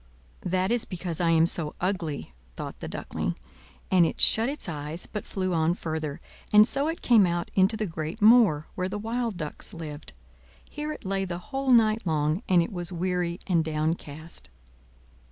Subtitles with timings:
[0.47, 3.35] "That is because I am so ugly!" thought the Duckling;
[3.91, 6.19] and it shut its eyes, but flew on further;
[6.51, 10.13] and so it came out into the great moor, where the wild ducks lived.
[10.67, 14.49] Here it lay the whole night long; and it was weary and downcast.